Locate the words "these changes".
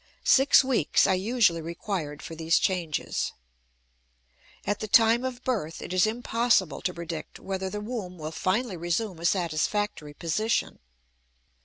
2.33-3.33